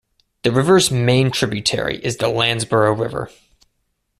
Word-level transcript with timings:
The 0.41 0.51
river's 0.51 0.89
main 0.89 1.29
tributary 1.29 1.99
is 2.03 2.17
the 2.17 2.25
Landsborough 2.25 2.99
River. 2.99 3.29